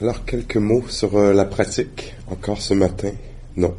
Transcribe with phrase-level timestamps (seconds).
[0.00, 3.10] Alors, quelques mots sur euh, la pratique, encore ce matin.
[3.56, 3.74] Non.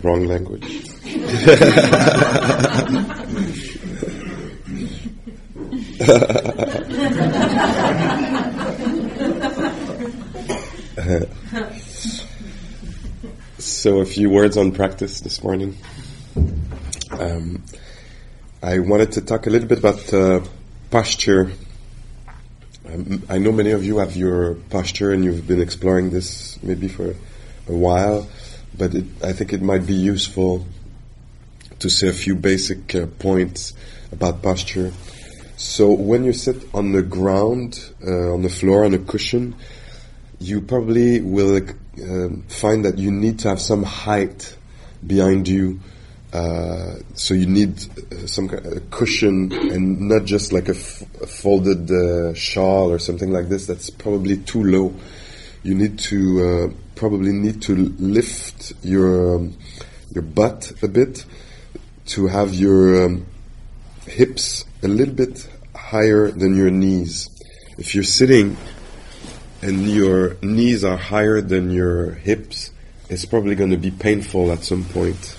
[0.00, 0.62] Wrong language.
[13.58, 15.76] so, a few words on practice this morning.
[17.10, 17.64] Um,
[18.62, 20.42] I wanted to talk a little bit about uh,
[20.92, 21.50] posture.
[23.28, 27.16] I know many of you have your posture and you've been exploring this maybe for
[27.66, 28.28] a while,
[28.78, 30.64] but it, I think it might be useful
[31.80, 33.74] to say a few basic uh, points
[34.12, 34.92] about posture.
[35.56, 39.56] So, when you sit on the ground, uh, on the floor, on a cushion,
[40.38, 44.56] you probably will uh, find that you need to have some height
[45.04, 45.80] behind you.
[46.34, 47.78] Uh, so you need
[48.12, 52.90] uh, some kind of cushion and not just like a, f- a folded uh, shawl
[52.90, 53.66] or something like this.
[53.66, 54.92] That's probably too low.
[55.62, 59.56] You need to uh, probably need to lift your um,
[60.12, 61.24] your butt a bit
[62.06, 63.26] to have your um,
[64.06, 67.30] hips a little bit higher than your knees.
[67.78, 68.56] If you're sitting
[69.62, 72.72] and your knees are higher than your hips,
[73.08, 75.38] it's probably going to be painful at some point.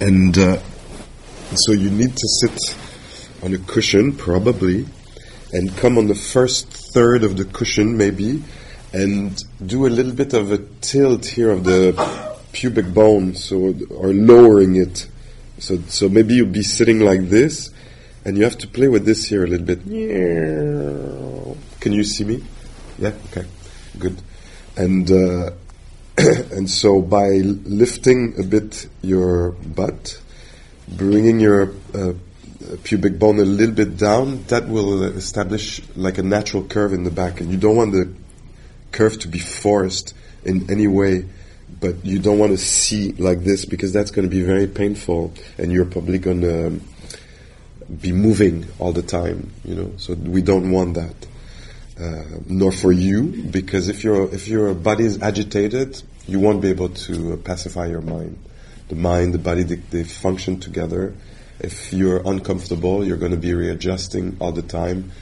[0.00, 0.58] And uh,
[1.54, 2.76] so you need to sit
[3.42, 4.86] on a cushion, probably,
[5.52, 8.42] and come on the first third of the cushion, maybe,
[8.92, 11.94] and do a little bit of a tilt here of the
[12.52, 15.06] pubic bone, so or lowering it.
[15.58, 17.70] So, so maybe you'll be sitting like this,
[18.24, 19.84] and you have to play with this here a little bit.
[21.80, 22.42] Can you see me?
[22.98, 23.12] Yeah.
[23.30, 23.46] Okay.
[23.98, 24.20] Good.
[24.76, 25.50] And uh,
[26.18, 30.20] and so by lifting a bit your butt,
[30.88, 32.12] bringing your uh,
[32.84, 37.10] pubic bone a little bit down, that will establish like a natural curve in the
[37.10, 37.40] back.
[37.40, 38.12] And you don't want the
[38.92, 41.26] curve to be forced in any way,
[41.80, 45.32] but you don't want to see like this because that's going to be very painful,
[45.58, 46.80] and you're probably going to
[48.00, 49.52] be moving all the time.
[49.64, 51.14] You know, so we don't want that.
[52.00, 56.68] Uh, nor for you, because if your if your body is agitated, you won't be
[56.68, 58.38] able to uh, pacify your mind.
[58.88, 61.12] The mind, the body, they, they, function together.
[61.58, 65.12] If you're uncomfortable, you're going to be readjusting all the time.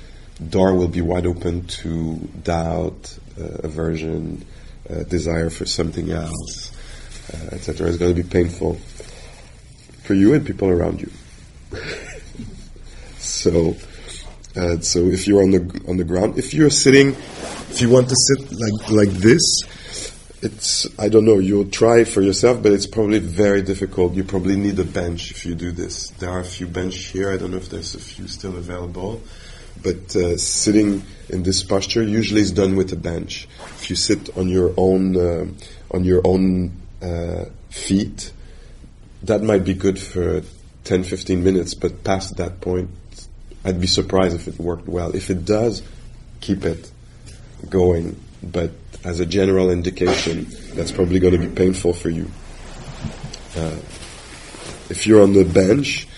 [0.48, 4.44] Door will be wide open to doubt, uh, aversion,
[4.88, 6.70] uh, desire for something else,
[7.34, 7.88] uh, etc.
[7.88, 8.74] It's going to be painful
[10.04, 11.10] for you and people around you.
[13.18, 13.74] so.
[14.56, 17.10] Uh, so if you're on the on the ground, if you're sitting,
[17.70, 19.42] if you want to sit like like this,
[20.42, 21.38] it's I don't know.
[21.38, 24.14] You'll try for yourself, but it's probably very difficult.
[24.14, 26.10] You probably need a bench if you do this.
[26.10, 27.32] There are a few bench here.
[27.32, 29.20] I don't know if there's a few still available,
[29.82, 33.48] but uh, sitting in this posture usually is done with a bench.
[33.76, 35.46] If you sit on your own uh,
[35.90, 36.72] on your own
[37.02, 38.32] uh, feet,
[39.22, 40.42] that might be good for
[40.84, 41.74] 10, 15 minutes.
[41.74, 42.90] But past that point,
[43.68, 45.14] I'd be surprised if it worked well.
[45.14, 45.82] If it does,
[46.40, 46.90] keep it
[47.68, 48.18] going.
[48.42, 48.70] But
[49.04, 52.30] as a general indication, that's probably going to be painful for you.
[53.54, 53.76] Uh,
[54.88, 56.08] if you're on the bench,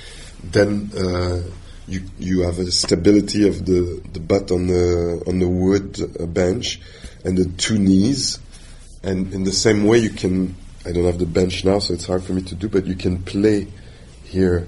[0.44, 1.42] then uh,
[1.88, 6.26] you you have a stability of the, the butt on the on the wood uh,
[6.26, 6.80] bench
[7.24, 8.38] and the two knees,
[9.02, 10.54] and in the same way you can.
[10.86, 12.94] I don't have the bench now, so it's hard for me to do, but you
[12.94, 13.66] can play
[14.24, 14.66] here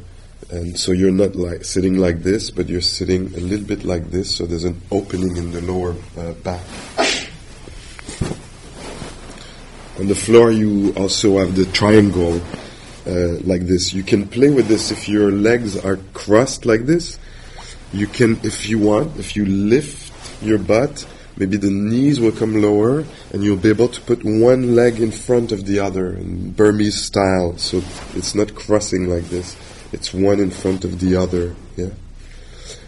[0.51, 4.11] and so you're not like sitting like this, but you're sitting a little bit like
[4.11, 4.37] this.
[4.37, 6.63] So there's an opening in the lower uh, back.
[9.99, 12.41] On the floor, you also have the triangle
[13.07, 13.93] uh, like this.
[13.93, 17.19] You can play with this if your legs are crossed like this.
[17.93, 20.13] You can, if you want, if you lift
[20.43, 21.07] your butt,
[21.37, 25.13] maybe the knees will come lower, and you'll be able to put one leg in
[25.13, 27.57] front of the other in Burmese style.
[27.59, 27.83] So
[28.15, 29.57] it's not crossing like this
[29.93, 31.55] it's one in front of the other.
[31.77, 31.91] Yeah.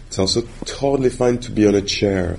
[0.07, 2.37] It's also totally fine to be on a chair.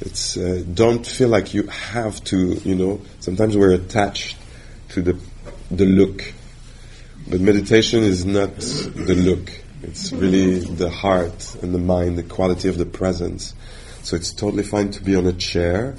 [0.00, 2.54] It's uh, don't feel like you have to.
[2.64, 4.36] You know, sometimes we're attached
[4.90, 5.18] to the
[5.70, 6.32] the look,
[7.28, 9.50] but meditation is not the look.
[9.82, 13.54] It's really the heart and the mind, the quality of the presence.
[14.02, 15.96] So it's totally fine to be on a chair.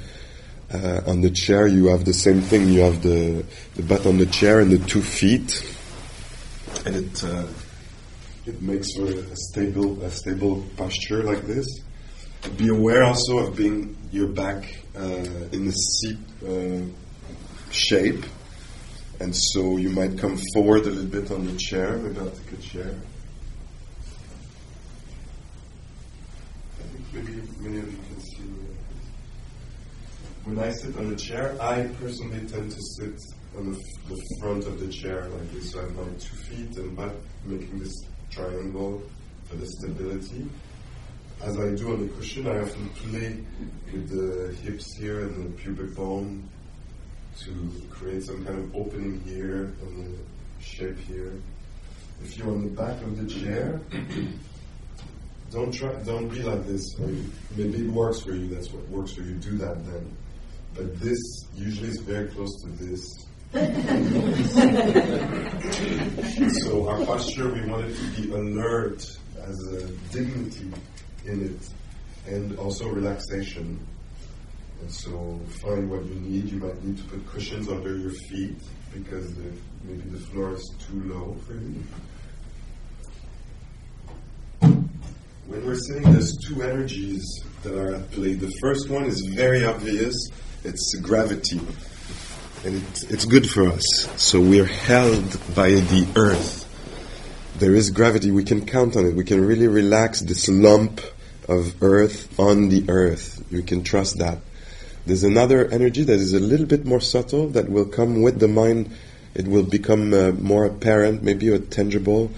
[0.74, 2.69] Uh, on the chair, you have the same thing.
[2.69, 5.62] You have the, the butt on the chair and the two feet,
[6.86, 7.46] and it uh,
[8.51, 11.68] it makes for a stable a stable posture like this.
[12.57, 14.63] Be aware also of being your back
[14.95, 16.81] uh, in the seat uh,
[17.71, 18.25] shape,
[19.19, 21.98] and so you might come forward a little bit on the chair.
[21.98, 22.95] Maybe I'll take a chair.
[26.80, 28.44] I think maybe many of you can see.
[30.44, 33.15] When I sit on a chair, I personally tend to sit
[33.56, 35.71] on the, the front of the chair like this.
[35.71, 37.13] So I have my two feet and butt
[37.45, 37.94] making this
[38.31, 39.01] triangle
[39.45, 40.48] for the stability.
[41.42, 43.38] As I do on the cushion, I often play
[43.92, 46.48] with the hips here and the pubic bone
[47.39, 51.33] to create some kind of opening here and the shape here.
[52.24, 53.81] If you're on the back of the chair,
[55.51, 56.84] don't try, don't be like this.
[57.57, 58.48] Maybe it works for you.
[58.48, 59.34] That's what works for you.
[59.36, 60.16] Do that then.
[60.75, 61.19] But this
[61.56, 63.04] usually is very close to this.
[63.51, 63.59] So
[66.88, 69.06] our posture, we want it to be alert
[69.42, 70.71] as a dignity
[71.25, 73.77] in it, and also relaxation.
[74.80, 76.50] And so find what you need.
[76.50, 78.56] You might need to put cushions under your feet
[78.94, 79.51] because the,
[79.83, 81.83] maybe the floor is too low for you.
[85.48, 87.25] When we're sitting, there's two energies
[87.63, 88.36] that are at play.
[88.36, 90.15] The first one is very obvious.
[90.63, 91.59] It's gravity
[92.63, 94.08] and it, it's good for us.
[94.18, 96.68] So we're held by the earth.
[97.58, 99.16] There is gravity, we can count on it.
[99.16, 101.02] We can really relax this lump
[101.48, 103.44] of earth on the earth.
[103.52, 104.40] You can trust that.
[105.06, 108.48] There's another energy that is a little bit more subtle that will come with the
[108.48, 108.92] mind.
[109.34, 112.31] It will become uh, more apparent, maybe or tangible.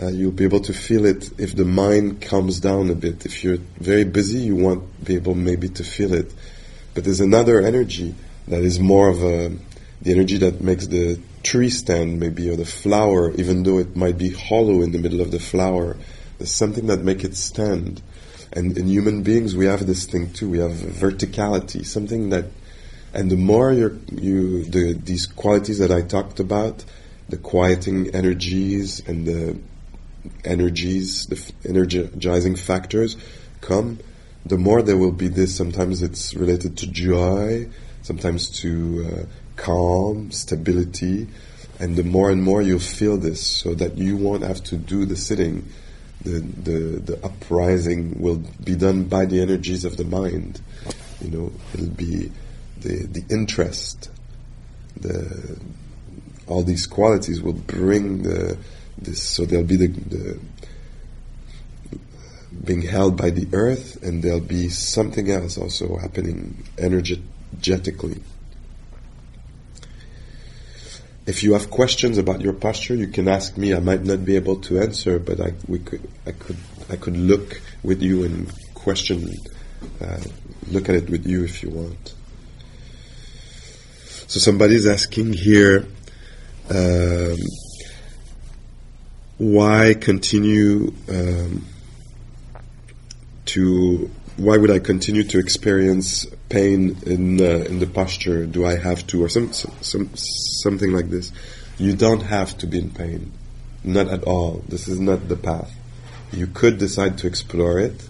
[0.00, 3.26] Uh, you'll be able to feel it if the mind calms down a bit.
[3.26, 6.32] If you're very busy, you won't be able maybe to feel it.
[6.94, 8.14] But there's another energy
[8.48, 9.56] that is more of a
[10.02, 14.18] the energy that makes the tree stand maybe or the flower even though it might
[14.18, 15.96] be hollow in the middle of the flower
[16.42, 18.02] there's something that makes it stand.
[18.52, 20.50] And in human beings we have this thing too.
[20.50, 22.46] We have verticality something that
[23.14, 26.84] and the more you you the these qualities that I talked about
[27.28, 29.58] the quieting energies and the
[30.44, 33.16] energies the energizing factors
[33.60, 34.00] come
[34.44, 35.54] the more there will be this.
[35.54, 37.68] Sometimes it's related to joy
[38.02, 39.26] sometimes to uh,
[39.56, 41.28] calm, stability,
[41.78, 45.04] and the more and more you'll feel this, so that you won't have to do
[45.04, 45.68] the sitting.
[46.22, 50.60] The, the, the uprising will be done by the energies of the mind.
[51.20, 52.30] You know, it'll be
[52.78, 54.10] the, the interest,
[55.00, 55.58] the,
[56.46, 58.58] all these qualities will bring the,
[58.98, 60.40] this, so there'll be the, the
[62.64, 68.22] being held by the earth, and there'll be something else also happening energetic energetically.
[71.24, 73.74] If you have questions about your posture, you can ask me.
[73.74, 76.56] I might not be able to answer, but I, we could, I could,
[76.90, 79.32] I could look with you and question,
[80.00, 80.20] uh,
[80.68, 82.14] look at it with you if you want.
[84.26, 85.86] So somebody's asking here,
[86.70, 87.36] um,
[89.38, 91.64] why continue um,
[93.46, 98.46] to why would I continue to experience pain in uh, in the posture?
[98.46, 101.32] Do I have to, or some, some something like this?
[101.78, 103.32] You don't have to be in pain,
[103.82, 104.62] not at all.
[104.68, 105.72] This is not the path.
[106.32, 108.08] You could decide to explore it,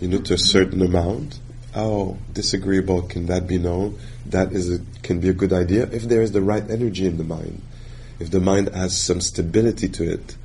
[0.00, 1.40] you know, to a certain amount.
[1.74, 3.02] Oh, disagreeable.
[3.02, 3.98] Can that be known?
[4.26, 7.18] That is a, can be a good idea if there is the right energy in
[7.18, 7.60] the mind.
[8.20, 10.36] If the mind has some stability to it,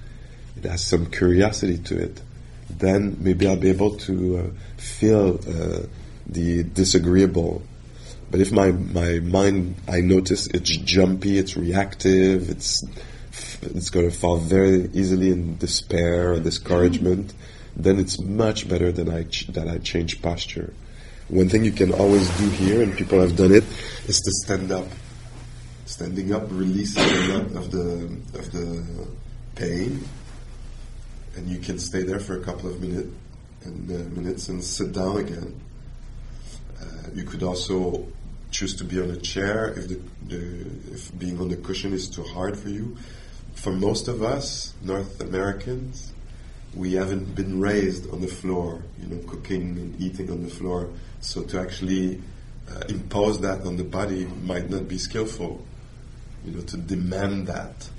[0.57, 2.21] it has some curiosity to it
[2.69, 5.87] then maybe I'll be able to uh, feel uh,
[6.29, 7.61] the disagreeable.
[8.31, 12.83] But if my, my mind, I notice it's jumpy, it's reactive, it's
[13.61, 17.33] it's going to fall very easily in despair or discouragement,
[17.75, 20.73] then it's much better than I ch- that I change posture.
[21.27, 23.63] One thing you can always do here, and people have done it,
[24.07, 24.87] is to stand up.
[25.85, 29.07] Standing up releases a lot of the of the
[29.55, 30.07] pain
[31.39, 33.15] and you can stay there for a couple of minutes
[33.63, 35.59] and uh, minutes and sit down again.
[36.81, 38.05] Uh, you could also
[38.51, 42.09] choose to be on a chair if the, the, if being on the cushion is
[42.09, 42.97] too hard for you.
[43.53, 46.13] For most of us North Americans,
[46.73, 50.89] we haven't been raised on the floor, you know, cooking and eating on the floor.
[51.19, 52.21] So to actually
[52.69, 55.65] uh, impose that on the body might not be skillful.
[56.45, 57.89] You know, to demand that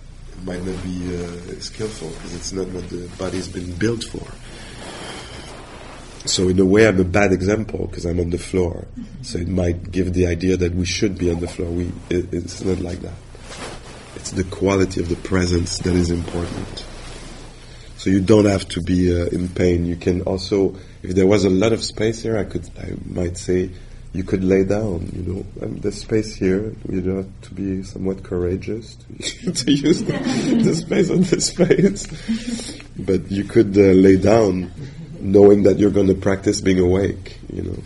[0.44, 4.26] might not be uh, skillful because it's not what the body's been built for.
[6.26, 8.86] So in a way, I'm a bad example because I'm on the floor.
[9.22, 11.70] So it might give the idea that we should be on the floor.
[11.70, 13.14] We, it, it's not like that.
[14.16, 16.84] It's the quality of the presence that is important.
[17.96, 19.86] So you don't have to be uh, in pain.
[19.86, 23.36] You can also, if there was a lot of space here, I could, I might
[23.36, 23.70] say,
[24.12, 25.10] you could lay down.
[25.12, 26.74] You know, um, the space here.
[26.88, 30.12] You don't have to be somewhat courageous to, to use the,
[30.64, 32.78] the, space on the space.
[32.98, 34.72] But you could uh, lay down,
[35.20, 37.38] knowing that you're going to practice being awake.
[37.52, 37.78] You know.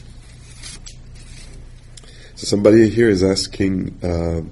[2.37, 3.99] So somebody here is asking.
[4.03, 4.43] Uh,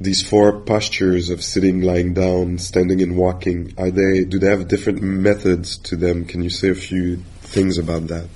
[0.00, 4.24] these four postures of sitting, lying down, standing, and walking, are they?
[4.24, 6.24] Do they have different methods to them?
[6.24, 8.26] Can you say a few things about that?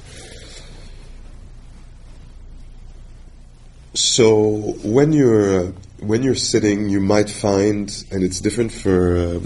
[3.94, 9.40] So when you're when you're sitting, you might find, and it's different for uh,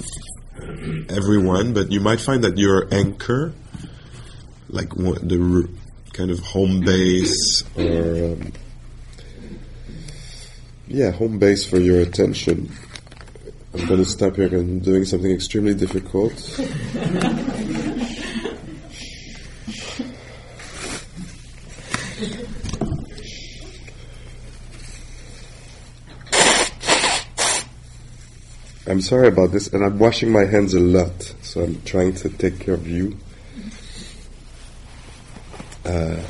[1.09, 3.53] everyone, but you might find that your anchor,
[4.69, 5.69] like the
[6.13, 8.53] kind of home base or um,
[10.89, 12.71] yeah, home base for your attention.
[13.75, 16.33] I'm going to stop here I'm doing something extremely difficult.
[28.89, 32.29] I'm sorry about this, and I'm washing my hands a lot, so I'm trying to
[32.31, 33.17] take care of you.
[35.85, 36.23] Uh,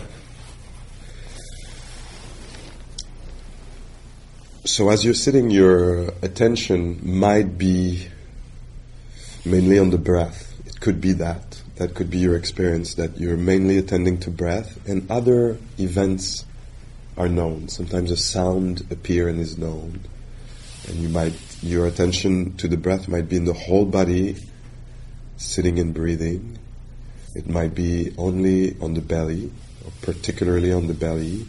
[4.68, 8.06] So as you're sitting, your attention might be
[9.44, 10.54] mainly on the breath.
[10.66, 11.60] It could be that.
[11.76, 16.44] That could be your experience, that you're mainly attending to breath, and other events
[17.16, 17.68] are known.
[17.68, 20.00] Sometimes a sound appear and is known.
[20.86, 24.36] And you might, your attention to the breath might be in the whole body,
[25.36, 26.58] sitting and breathing.
[27.34, 29.50] It might be only on the belly,
[29.84, 31.46] or particularly on the belly,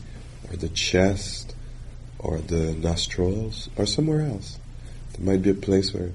[0.49, 1.55] or the chest,
[2.19, 4.59] or the nostrils or somewhere else.
[5.13, 6.11] There might be a place where,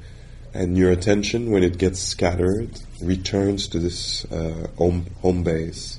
[0.53, 2.71] and your attention, when it gets scattered,
[3.03, 5.99] returns to this uh, home, home base.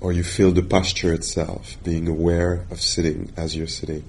[0.00, 4.02] or you feel the posture itself, being aware of sitting as you're sitting.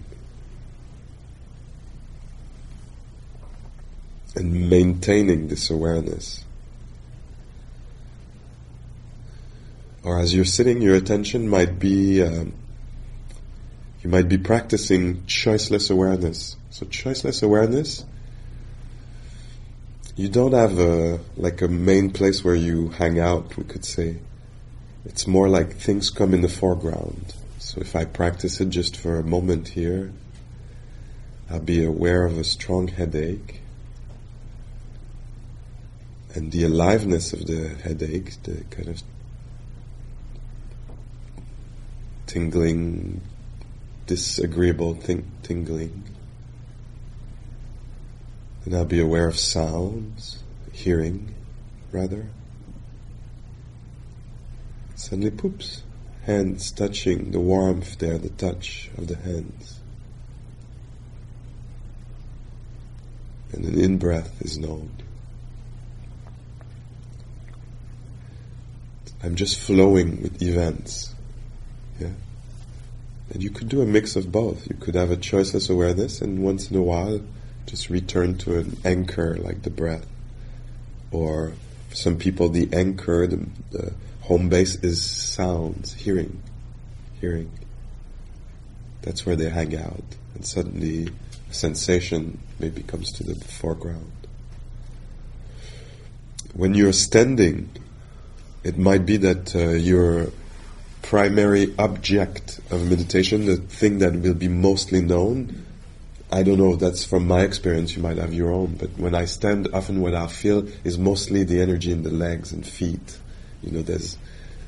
[4.36, 6.44] And maintaining this awareness.
[10.04, 12.54] Or as you're sitting, your attention might be um,
[14.04, 16.58] you might be practicing choiceless awareness.
[16.72, 18.04] So choiceless awareness,
[20.18, 24.18] you don't have a like a main place where you hang out, we could say.
[25.06, 27.34] It's more like things come in the foreground.
[27.60, 30.12] So if I practice it just for a moment here,
[31.50, 33.62] I'll be aware of a strong headache
[36.34, 39.02] and the aliveness of the headache, the kind of
[42.26, 43.22] tingling,
[44.08, 46.04] disagreeable ting- tingling.
[48.66, 51.36] And I'll be aware of sounds, hearing,
[51.92, 52.28] rather.
[54.96, 55.84] Suddenly, poops,
[56.24, 59.80] hands touching, the warmth there, the touch of the hands.
[63.52, 65.03] And an in breath is known.
[69.24, 71.16] I'm just flowing with events.
[72.00, 72.10] Yeah.
[73.30, 74.68] And you could do a mix of both.
[74.68, 77.22] You could have a choiceless awareness and once in a while
[77.66, 80.06] just return to an anchor like the breath.
[81.12, 81.54] Or
[81.88, 86.42] for some people, the anchor, the, the home base is sounds, hearing,
[87.22, 87.52] hearing.
[89.04, 90.04] That's where they hang out.
[90.36, 91.10] And suddenly
[91.50, 94.12] a sensation maybe comes to the foreground.
[96.54, 97.70] When you're standing,
[98.64, 100.32] it might be that uh, you're
[101.02, 105.66] primary object of meditation, the thing that will be mostly known.
[106.32, 109.26] I don't know, that's from my experience, you might have your own, but when I
[109.26, 113.20] stand, often what I feel is mostly the energy in the legs and feet.
[113.62, 114.18] You know, there's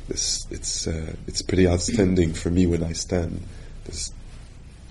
[0.07, 3.41] this, it's, uh, it's pretty outstanding for me when I stand.
[3.85, 4.13] This,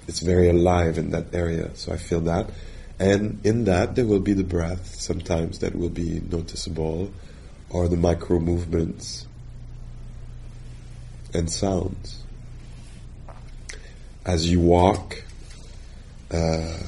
[0.09, 2.51] it's very alive in that area, so I feel that.
[2.99, 7.13] And in that, there will be the breath sometimes that will be noticeable,
[7.75, 9.27] or the micro movements,
[11.35, 12.23] and sounds.
[14.25, 15.25] As you walk,
[16.31, 16.79] uh,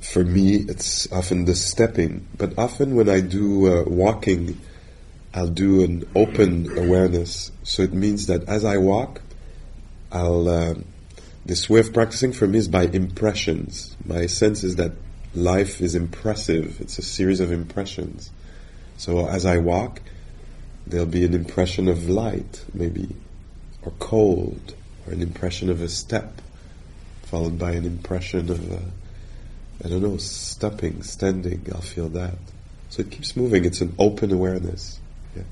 [0.00, 4.60] for me, it's often the stepping, but often when I do uh, walking,
[5.32, 7.52] I'll do an open awareness.
[7.62, 9.22] So it means that as I walk,
[10.10, 10.74] I'll uh,
[11.46, 13.96] this way of practicing for me is by impressions.
[14.04, 14.92] My sense is that
[15.36, 16.80] life is impressive.
[16.80, 18.32] It's a series of impressions.
[18.96, 20.00] So as I walk,
[20.86, 23.08] there'll be an impression of light, maybe,
[23.82, 24.74] or cold,
[25.06, 26.40] or an impression of a step,
[27.22, 28.72] followed by an impression of,
[29.84, 31.66] I don't know, stepping, standing.
[31.74, 32.38] I'll feel that.
[32.90, 33.64] So it keeps moving.
[33.64, 35.00] It's an open awareness.
[35.34, 35.42] Yeah.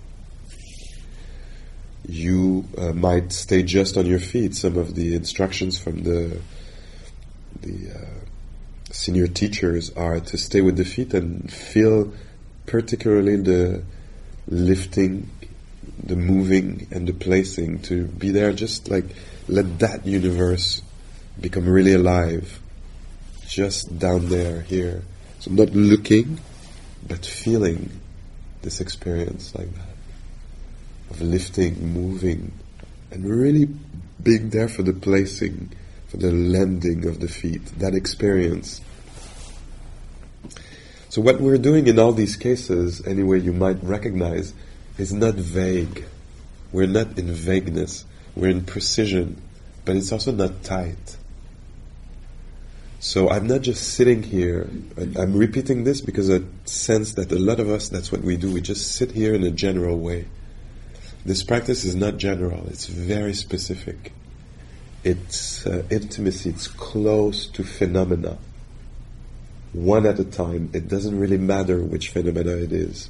[2.06, 4.54] You uh, might stay just on your feet.
[4.54, 6.40] Some of the instructions from the
[7.61, 12.12] the uh, senior teachers are to stay with the feet and feel
[12.73, 13.83] particularly the
[14.49, 15.29] lifting,
[16.02, 17.81] the moving, and the placing.
[17.83, 19.05] To be there, just like
[19.47, 20.81] let that universe
[21.38, 22.61] become really alive,
[23.47, 25.02] just down there, here.
[25.41, 26.41] So not looking,
[27.07, 27.91] but feeling
[28.62, 29.93] this experience like that
[31.11, 32.52] of lifting, moving,
[33.11, 33.69] and really
[34.23, 35.71] being there for the placing,
[36.09, 38.81] for the landing of the feet, that experience.
[41.12, 44.54] So, what we're doing in all these cases, anyway, you might recognize,
[44.97, 46.07] is not vague.
[46.73, 49.37] We're not in vagueness, we're in precision,
[49.85, 51.19] but it's also not tight.
[52.99, 54.71] So I'm not just sitting here.
[54.97, 58.50] I'm repeating this because I sense that a lot of us, that's what we do.
[58.50, 60.28] We just sit here in a general way.
[61.26, 64.14] This practice is not general, it's very specific.
[65.04, 68.38] It's uh, intimacy, it's close to phenomena.
[69.73, 70.71] One at a time.
[70.73, 73.09] It doesn't really matter which phenomena it is.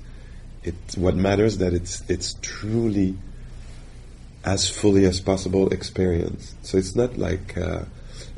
[0.63, 3.17] It, what matters that it's, it's truly
[4.45, 6.65] as fully as possible experienced.
[6.65, 7.85] So it's not like, uh,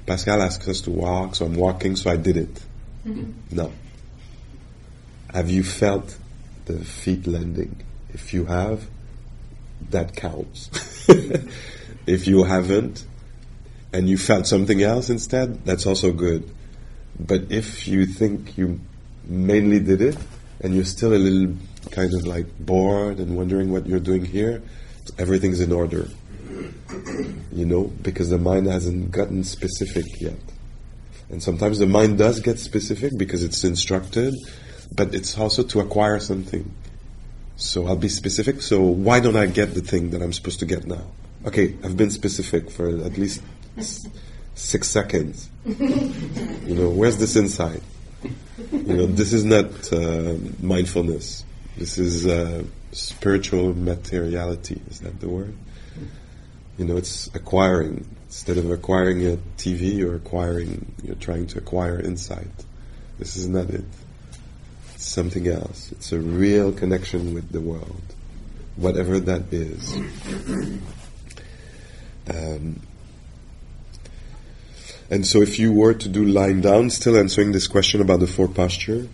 [0.06, 2.62] Pascal asks us to walk, so I'm walking, so I did it.
[3.06, 3.56] Mm-hmm.
[3.56, 3.72] No.
[5.32, 6.16] Have you felt
[6.66, 7.82] the feet landing?
[8.12, 8.86] If you have,
[9.90, 10.70] that counts.
[12.06, 13.04] if you haven't,
[13.92, 16.50] and you felt something else instead, that's also good.
[17.18, 18.80] But if you think you
[19.24, 20.16] mainly did it,
[20.60, 21.56] and you're still a little
[21.90, 24.62] kind of like bored and wondering what you're doing here,
[25.18, 26.08] everything's in order
[27.52, 30.38] you know, because the mind hasn't gotten specific yet.
[31.30, 34.34] And sometimes the mind does get specific because it's instructed,
[34.94, 36.70] but it's also to acquire something.
[37.56, 38.62] So I'll be specific.
[38.62, 41.04] So why don't I get the thing that I'm supposed to get now?
[41.46, 43.42] Okay, I've been specific for at least
[44.54, 45.48] six seconds.
[45.64, 47.82] you know, where's this insight?
[48.72, 51.44] You know, this is not uh, mindfulness.
[51.76, 54.80] This is uh, spiritual materiality.
[54.88, 55.54] Is that the word?
[56.78, 62.00] you know, it's acquiring instead of acquiring a TV or acquiring, you're trying to acquire
[62.00, 62.48] insight.
[63.18, 63.84] This is not it.
[64.94, 65.92] It's something else.
[65.92, 68.02] It's a real connection with the world,
[68.74, 69.94] whatever that is.
[72.28, 72.80] Um,
[75.14, 78.26] and so, if you were to do lying down, still answering this question about the
[78.26, 79.06] four posture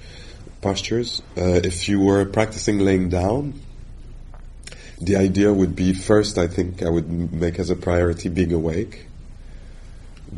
[0.63, 3.61] postures, uh, if you were practicing laying down,
[4.99, 9.09] the idea would be first, I think I would make as a priority being awake,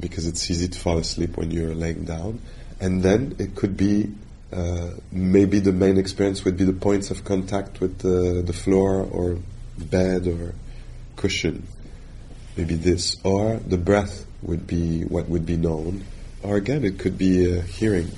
[0.00, 2.40] because it's easy to fall asleep when you're laying down.
[2.80, 4.12] And then it could be
[4.52, 9.08] uh, maybe the main experience would be the points of contact with the, the floor
[9.12, 9.38] or
[9.78, 10.56] bed or
[11.14, 11.68] cushion.
[12.56, 13.16] Maybe this.
[13.22, 16.04] Or the breath would be what would be known.
[16.42, 18.10] Or again, it could be uh, hearing.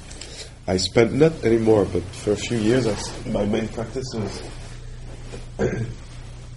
[0.66, 2.86] I spent, not anymore, but for a few years,
[3.26, 4.42] my main practice was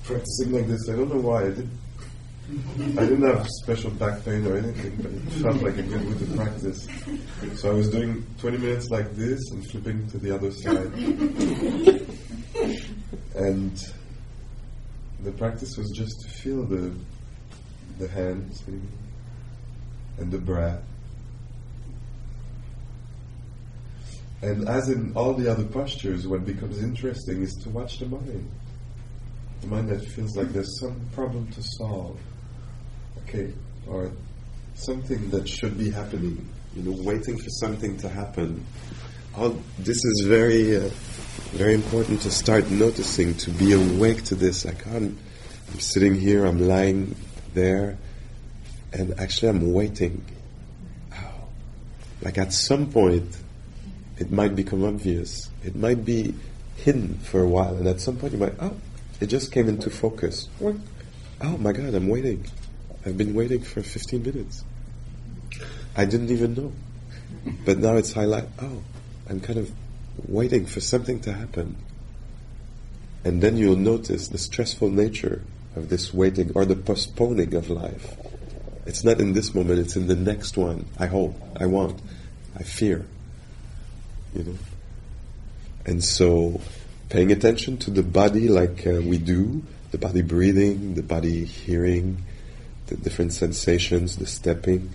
[0.04, 0.88] practicing like this.
[0.90, 1.70] I don't know why I did.
[2.98, 6.18] I didn't have special back pain or anything, but it felt like a good way
[6.18, 6.88] to practice.
[7.56, 10.94] So I was doing 20 minutes like this and flipping to the other side.
[13.36, 13.94] and
[15.24, 16.94] the practice was just to feel the
[18.00, 18.62] the hands
[20.18, 20.82] and the breath.
[24.42, 28.50] And as in all the other postures, what becomes interesting is to watch the mind
[29.62, 32.20] the mind that feels like there's some problem to solve,
[33.24, 33.52] okay,
[33.88, 34.12] or
[34.76, 38.64] something that should be happening, you know, waiting for something to happen.
[39.36, 40.90] All this is very, uh,
[41.52, 44.66] very important to start noticing, to be awake to this.
[44.66, 45.18] Like I'm,
[45.72, 47.16] I'm sitting here, I'm lying
[47.54, 47.98] there,
[48.98, 50.24] and actually I'm waiting.
[51.14, 51.48] Oh.
[52.22, 53.38] Like at some point,
[54.18, 55.50] it might become obvious.
[55.64, 56.34] It might be
[56.76, 58.76] hidden for a while, and at some point you might, oh,
[59.20, 60.48] it just came into focus.
[60.62, 62.46] Oh my God, I'm waiting.
[63.06, 64.64] I've been waiting for 15 minutes.
[65.96, 66.74] I didn't even know.
[67.66, 68.46] But now it's highlight.
[68.62, 68.82] Oh,
[69.30, 69.72] I'm kind of
[70.28, 71.78] waiting for something to happen.
[73.24, 75.42] And then you'll notice the stressful nature
[75.76, 78.16] of this waiting or the postponing of life.
[78.88, 80.86] It's not in this moment, it's in the next one.
[80.98, 82.02] I hope, I want,
[82.58, 83.06] I fear.
[84.34, 84.56] You know?
[85.86, 86.62] And so,
[87.10, 92.24] paying attention to the body like uh, we do, the body breathing, the body hearing,
[92.88, 94.90] the different sensations, the stepping,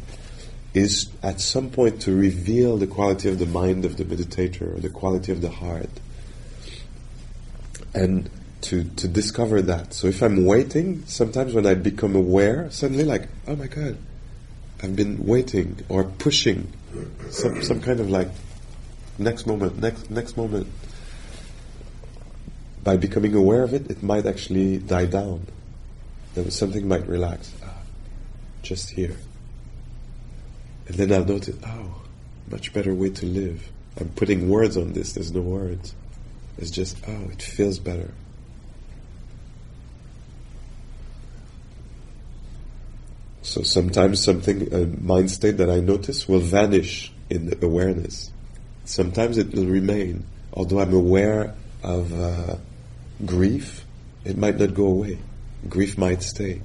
[0.72, 4.81] is at some point to reveal the quality of the mind of the meditator or
[4.81, 5.90] the quality of the heart.
[7.92, 8.31] And
[8.62, 9.92] to, to discover that.
[9.92, 13.98] So if I'm waiting, sometimes when I become aware, suddenly like, oh my god,
[14.83, 16.72] I've been waiting or pushing
[17.31, 18.29] some some kind of like
[19.18, 20.66] next moment, next next moment.
[22.83, 25.46] By becoming aware of it, it might actually die down.
[26.35, 27.53] Then something might relax.
[27.62, 27.75] Ah,
[28.62, 29.16] just here.
[30.88, 32.03] And then I'll notice, oh,
[32.51, 33.70] much better way to live.
[34.01, 35.94] I'm putting words on this, there's no words.
[36.59, 38.12] It's just, oh, it feels better.
[43.42, 48.31] So sometimes something, a mind state that I notice will vanish in the awareness.
[48.85, 50.24] Sometimes it will remain.
[50.52, 52.57] Although I'm aware of uh,
[53.26, 53.85] grief,
[54.24, 55.18] it might not go away.
[55.68, 56.62] Grief might stay.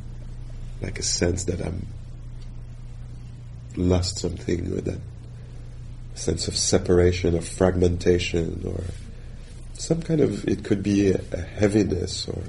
[0.82, 1.88] Like a sense that I'm
[3.76, 5.00] lost something or that
[6.14, 8.84] sense of separation or fragmentation or
[9.74, 12.44] some kind of, it could be a, a heaviness or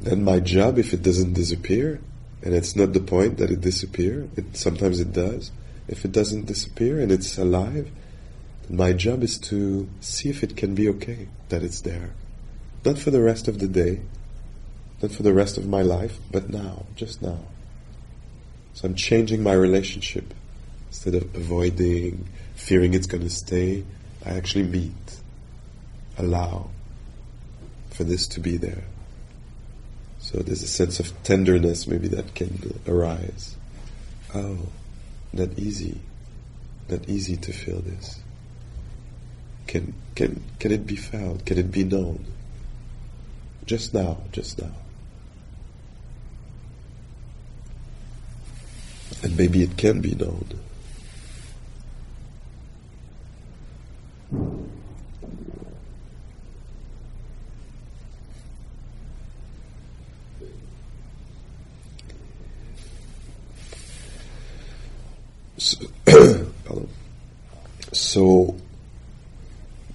[0.00, 2.00] then my job, if it doesn't disappear,
[2.42, 5.50] and it's not the point that it disappear, it, sometimes it does.
[5.88, 7.90] If it doesn't disappear and it's alive,
[8.70, 12.10] my job is to see if it can be okay that it's there.
[12.84, 14.02] Not for the rest of the day,
[15.02, 17.40] not for the rest of my life, but now, just now.
[18.74, 20.32] So I'm changing my relationship.
[20.88, 23.84] Instead of avoiding, fearing it's going to stay,
[24.24, 25.20] I actually meet,
[26.16, 26.70] allow
[27.90, 28.84] for this to be there.
[30.30, 33.56] So there's a sense of tenderness maybe that can arise.
[34.34, 34.58] Oh,
[35.32, 36.02] not easy,
[36.90, 38.20] not easy to feel this.
[39.66, 41.46] Can can can it be felt?
[41.46, 42.26] Can it be known?
[43.64, 44.74] Just now, just now.
[49.22, 50.46] And maybe it can be known.
[65.58, 65.86] So,
[67.92, 68.56] so,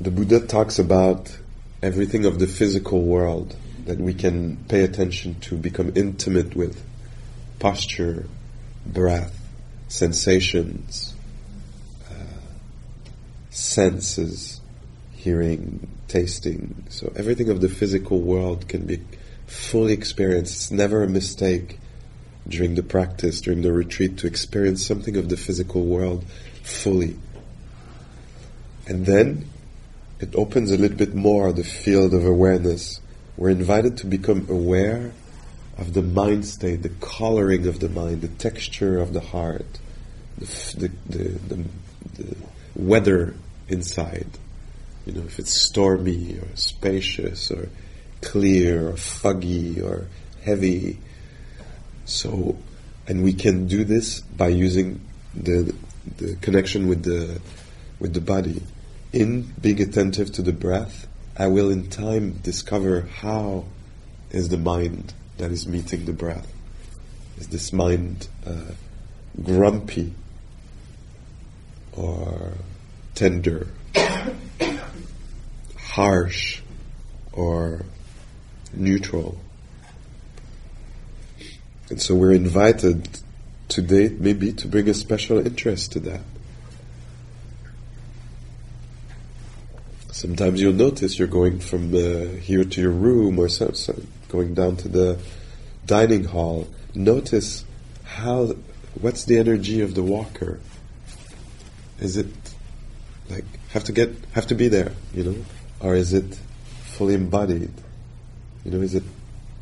[0.02, 1.36] the Buddha talks about
[1.82, 6.84] everything of the physical world that we can pay attention to, become intimate with
[7.60, 8.28] posture,
[8.86, 9.40] breath,
[9.88, 11.16] sensations,
[12.10, 12.14] uh,
[13.50, 14.60] senses,
[15.14, 16.84] hearing, tasting.
[16.90, 19.02] So everything of the physical world can be
[19.48, 20.56] fully experienced.
[20.56, 21.80] It's never a mistake
[22.48, 26.26] during the practice, during the retreat, to experience something of the physical world
[26.64, 27.16] fully.
[28.88, 29.50] And then
[30.20, 33.00] it opens a little bit more the field of awareness.
[33.38, 35.14] We're invited to become aware
[35.78, 39.80] of the mind state, the coloring of the mind, the texture of the heart,
[40.38, 41.64] the, the, the,
[42.16, 42.36] the
[42.76, 43.36] weather
[43.68, 44.28] inside.
[45.06, 47.70] You know, if it's stormy or spacious or
[48.22, 50.08] clear or foggy or
[50.44, 51.00] heavy
[52.06, 52.58] so,
[53.08, 55.02] and we can do this by using
[55.34, 55.74] the
[56.18, 57.40] the connection with the
[58.00, 58.62] with the body.
[59.12, 63.66] In being attentive to the breath, I will in time discover how
[64.32, 66.52] is the mind that is meeting the breath.
[67.38, 68.72] Is this mind uh,
[69.42, 70.14] grumpy
[71.94, 72.54] or
[73.16, 73.68] tender,
[75.78, 76.62] harsh
[77.32, 77.86] or
[78.74, 79.40] neutral?
[81.90, 83.20] And so we're invited
[83.68, 86.22] today, maybe, to bring a special interest to that.
[90.12, 94.54] Sometimes you'll notice you're going from uh, here to your room or so, so going
[94.54, 95.20] down to the
[95.86, 96.68] dining hall.
[96.96, 97.66] Notice
[98.04, 98.56] how,
[99.02, 100.60] what's the energy of the walker?
[102.00, 102.28] Is it
[103.30, 105.36] like have to get have to be there, you know,
[105.80, 106.38] or is it
[106.84, 107.74] fully embodied?
[108.64, 109.04] You know, is it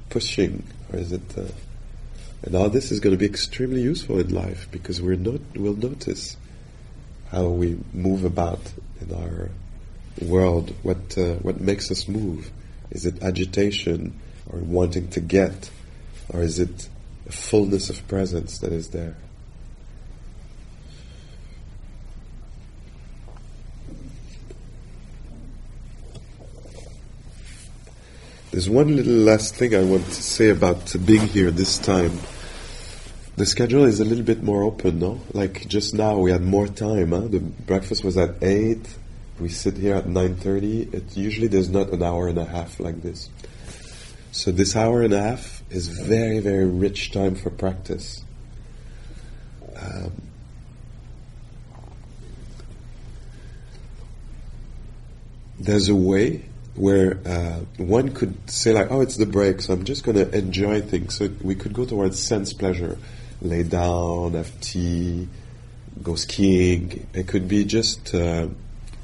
[0.09, 1.37] pushing or is it?
[1.37, 1.43] Uh,
[2.43, 5.75] and all this is going to be extremely useful in life because we're not, we'll
[5.75, 6.37] notice
[7.29, 8.59] how we move about
[8.99, 9.49] in our
[10.21, 12.51] world, what, uh, what makes us move.
[12.89, 15.69] Is it agitation or wanting to get,
[16.29, 16.89] or is it
[17.27, 19.15] a fullness of presence that is there?
[28.51, 32.11] There's one little last thing I want to say about being here this time.
[33.37, 35.21] The schedule is a little bit more open, no?
[35.31, 37.11] Like just now, we had more time.
[37.11, 37.21] Huh?
[37.21, 38.85] The breakfast was at eight.
[39.39, 40.81] We sit here at nine thirty.
[40.81, 43.29] It usually there's not an hour and a half like this.
[44.33, 48.21] So this hour and a half is very, very rich time for practice.
[49.77, 50.11] Um,
[55.57, 56.43] there's a way
[56.75, 60.37] where uh, one could say like, oh, it's the break, so I'm just going to
[60.37, 61.17] enjoy things.
[61.17, 62.97] So we could go towards sense pleasure,
[63.41, 65.27] lay down, have tea,
[66.01, 67.07] go skiing.
[67.13, 68.47] It could be just uh,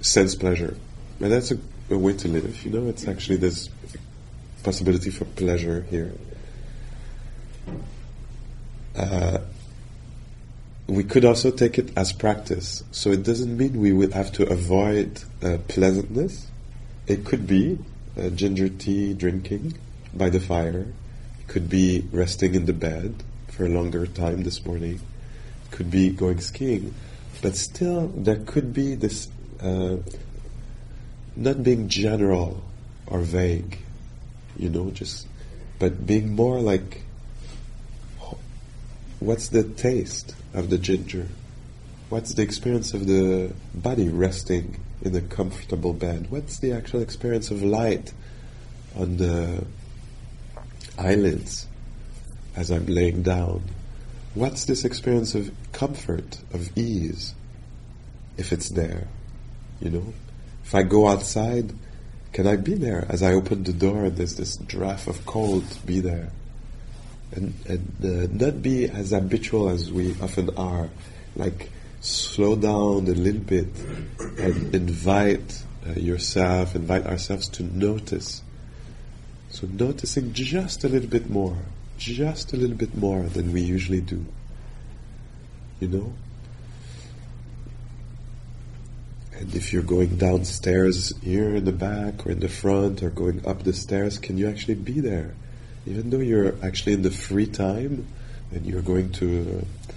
[0.01, 0.77] sense pleasure,
[1.19, 1.57] and that's a,
[1.89, 2.63] a, way to live.
[2.63, 3.69] You know, it's actually there's
[4.63, 6.13] possibility for pleasure here.
[8.95, 9.39] Uh,
[10.87, 12.83] we could also take it as practice.
[12.91, 16.47] So it doesn't mean we would have to avoid uh, pleasantness.
[17.07, 17.79] It could be
[18.17, 19.77] uh, ginger tea drinking
[20.13, 20.87] by the fire.
[21.39, 24.99] It could be resting in the bed for a longer time this morning.
[25.65, 26.93] It could be going skiing.
[27.41, 29.29] But still, there could be this
[29.61, 29.97] uh,
[31.37, 32.61] not being general
[33.05, 33.79] or vague,
[34.57, 35.27] you know, just,
[35.79, 37.03] but being more like
[39.19, 41.27] what's the taste of the ginger?
[42.09, 46.27] What's the experience of the body resting in a comfortable bed?
[46.29, 48.13] What's the actual experience of light
[48.95, 49.65] on the
[50.97, 51.67] eyelids
[52.55, 53.63] as I'm laying down?
[54.35, 57.33] What's this experience of comfort, of ease,
[58.37, 59.07] if it's there?
[59.79, 60.13] You know?
[60.63, 61.73] If I go outside,
[62.33, 66.01] can I be there as I open the door there's this draft of cold be
[66.01, 66.31] there?
[67.31, 70.89] and, and uh, not be as habitual as we often are.
[71.35, 73.67] Like slow down a little bit
[74.37, 78.41] and invite uh, yourself, invite ourselves to notice.
[79.49, 81.57] So noticing just a little bit more,
[81.97, 84.25] just a little bit more than we usually do.
[85.79, 86.13] You know?
[89.33, 93.45] And if you're going downstairs here in the back or in the front or going
[93.45, 95.33] up the stairs, can you actually be there?
[95.87, 98.05] even though you're actually in the free time
[98.51, 99.93] and you're going to, uh,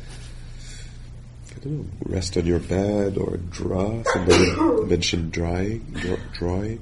[1.61, 4.03] I don't know, rest on your bed or draw.
[4.05, 5.96] Somebody mentioned drawing,
[6.33, 6.81] drawing.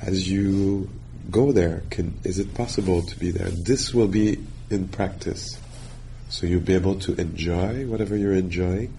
[0.00, 0.88] As you
[1.30, 3.48] go there, can is it possible to be there?
[3.48, 4.38] This will be
[4.70, 5.58] in practice,
[6.28, 8.96] so you'll be able to enjoy whatever you're enjoying,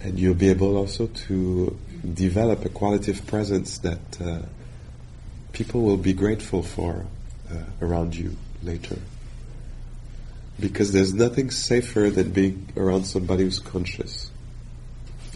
[0.00, 1.78] and you'll be able also to
[2.14, 4.20] develop a quality of presence that.
[4.20, 4.42] Uh,
[5.52, 7.04] people will be grateful for
[7.50, 8.96] uh, around you later.
[10.60, 14.30] Because there's nothing safer than being around somebody who's conscious,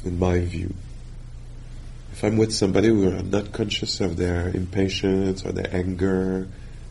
[0.05, 0.75] in my view.
[2.13, 6.47] If I'm with somebody who are not conscious of their impatience or their anger,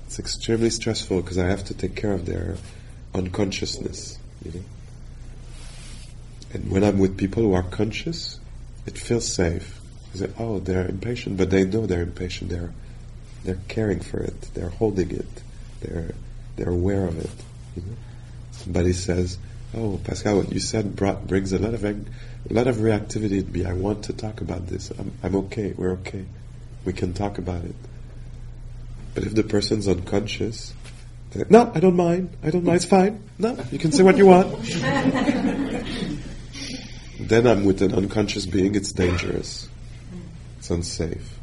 [0.06, 2.58] it's extremely stressful because I have to take care of their
[3.14, 4.66] unconsciousness, you know.
[6.54, 8.40] And when I'm with people who are conscious,
[8.86, 9.80] it feels safe.
[10.14, 12.50] I say, oh, they're impatient, but they know they're impatient.
[12.50, 12.74] They're
[13.44, 14.40] they're caring for it.
[14.54, 15.44] They're holding it.
[15.82, 16.14] They're
[16.56, 17.32] they're aware of it.
[17.76, 17.96] You know?
[18.64, 19.38] Somebody says,
[19.76, 21.96] "Oh, Pascal, what you said brought, brings a lot of a
[22.50, 23.66] lot of reactivity to me.
[23.66, 24.90] I want to talk about this.
[24.92, 25.74] I'm, I'm okay.
[25.76, 26.26] We're okay.
[26.86, 27.76] We can talk about it."
[29.16, 30.74] But if the person's unconscious,
[31.50, 32.30] no, I don't mind.
[32.42, 32.78] I don't mind.
[32.78, 33.22] It's fine.
[33.38, 34.54] No, you can say what you want.
[37.20, 38.76] then I'm with an unconscious being.
[38.76, 39.68] It's dangerous.
[40.60, 41.40] It's unsafe.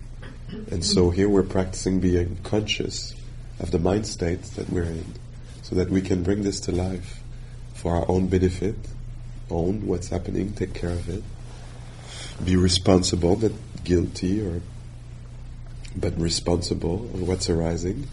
[0.71, 3.15] And so here we're practicing being conscious
[3.59, 5.05] of the mind state that we're in
[5.71, 7.21] so that we can bring this to life
[7.75, 8.77] for our own benefit,
[9.49, 11.23] own what's happening, take care of it,
[12.45, 13.53] be responsible, not
[13.85, 14.61] guilty or
[15.97, 18.07] but responsible of what's arising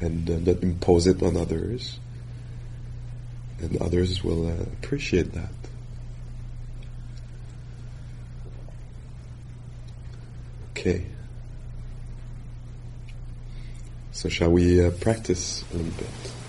[0.00, 1.98] and uh, not impose it on others.
[3.60, 5.52] And others will uh, appreciate that.
[10.70, 11.06] Okay.
[14.12, 16.39] So shall we uh, practice a little bit?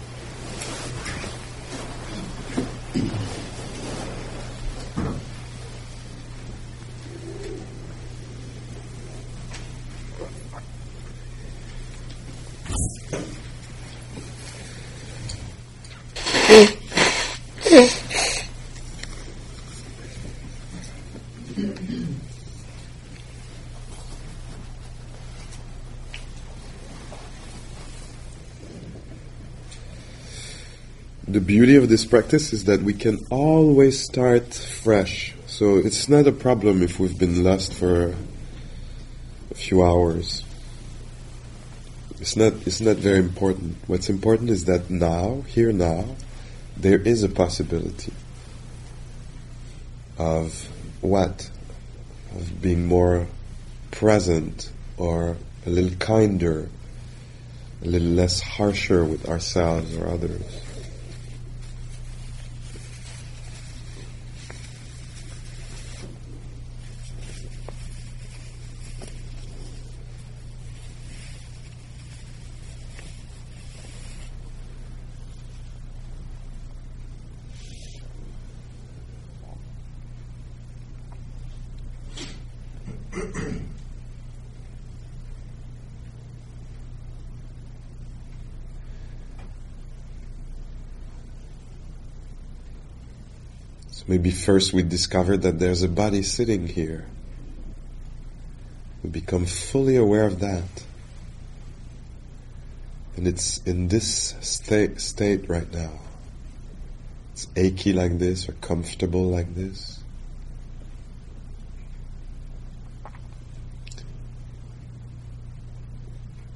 [31.72, 35.34] Beauty of this practice is that we can always start fresh.
[35.48, 38.14] So it's not a problem if we've been lost for
[39.52, 40.44] a few hours.
[42.20, 43.78] It's not, it's not very important.
[43.88, 46.18] What's important is that now, here now,
[46.76, 48.12] there is a possibility
[50.18, 50.68] of
[51.00, 51.50] what?
[52.36, 53.28] Of being more
[53.92, 56.68] present or a little kinder,
[57.82, 60.71] a little less harsher with ourselves or others.
[94.08, 97.06] Maybe first we discover that there's a body sitting here.
[99.04, 100.64] We become fully aware of that.
[103.16, 105.92] And it's in this state, state right now.
[107.34, 110.00] It's achy like this or comfortable like this.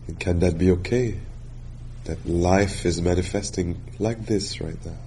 [0.08, 1.20] And can that be okay?
[2.06, 4.98] That life is manifesting like this right now.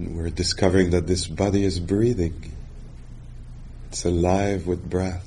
[0.00, 2.52] And we're discovering that this body is breathing.
[3.88, 5.26] It's alive with breath.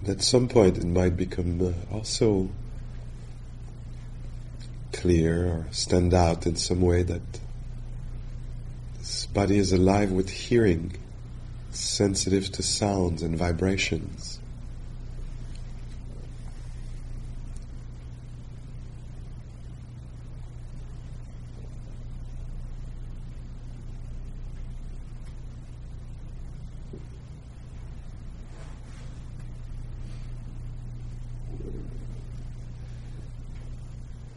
[0.00, 2.48] And at some point, it might become uh, also
[4.92, 7.20] clear or stand out in some way that
[9.32, 10.96] body is alive with hearing,
[11.70, 14.40] sensitive to sounds and vibrations.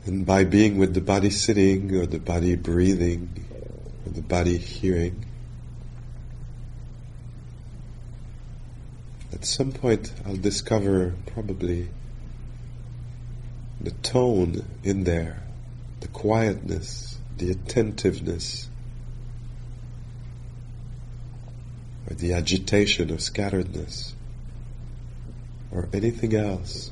[0.06, 3.30] And by being with the body sitting or the body breathing
[4.12, 5.26] the body hearing,
[9.32, 11.90] at some point I'll discover probably
[13.80, 15.42] the tone in there,
[16.02, 18.70] the quietness, the attentiveness,
[22.08, 24.14] or the agitation or scatteredness,
[25.72, 26.92] or anything else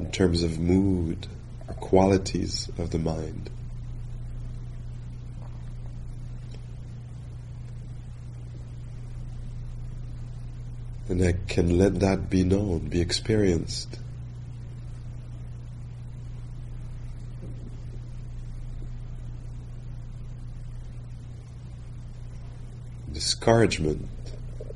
[0.00, 1.26] in terms of mood
[1.68, 3.50] or qualities of the mind.
[11.08, 13.98] And I can let that be known, be experienced.
[23.10, 24.06] Discouragement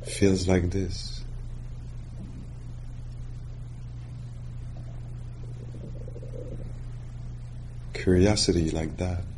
[0.04, 1.22] feels like this.
[7.92, 9.31] Curiosity like that.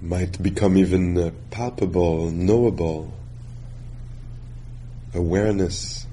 [0.00, 3.12] might become even uh, palpable, knowable.
[5.14, 6.06] Awareness.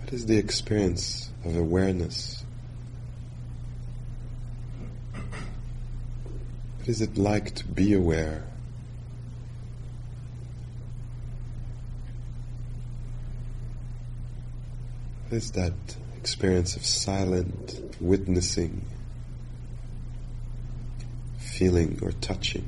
[0.00, 2.44] What is the experience of awareness?
[6.78, 8.44] What is it like to be aware?
[15.24, 15.72] What is that
[16.16, 18.84] experience of silent witnessing?
[21.56, 22.64] Feeling, or touching?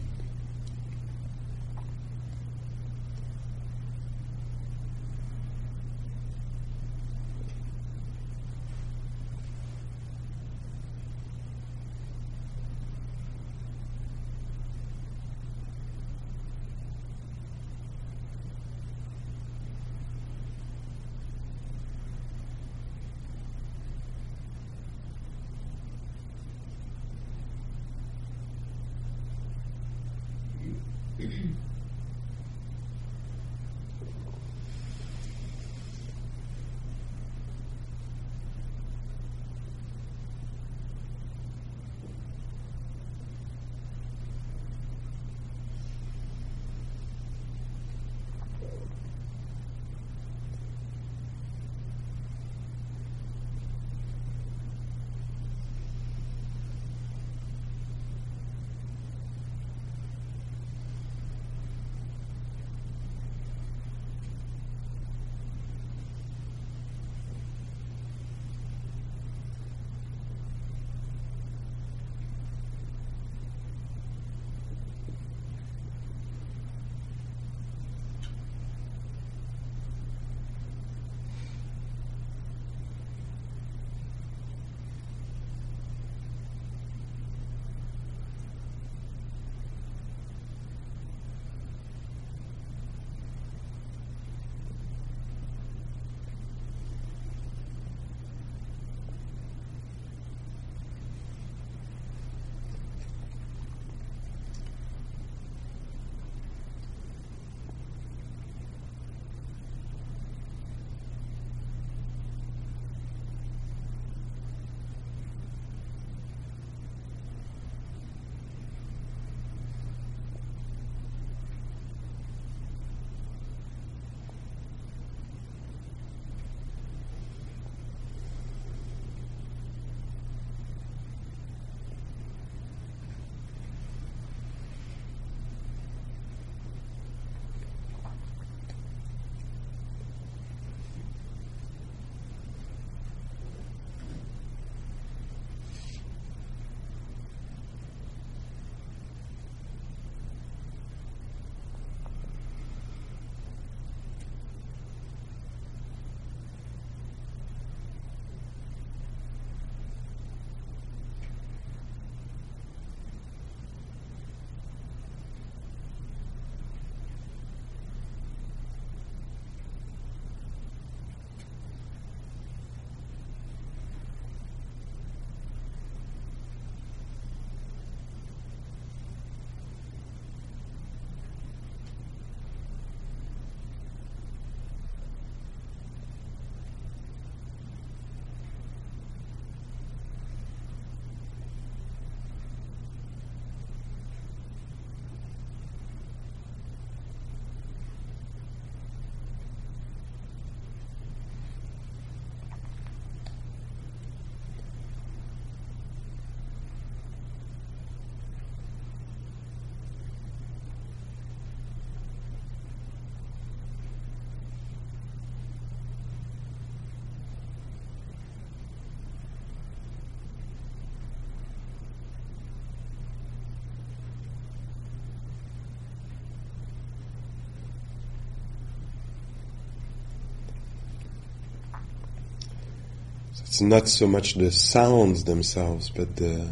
[233.49, 236.51] It's not so much the sounds themselves, but the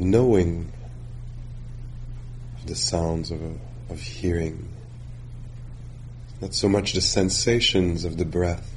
[0.00, 0.72] knowing
[2.58, 3.40] of the sounds of,
[3.88, 4.68] of hearing.
[6.40, 8.68] Not so much the sensations of the breath,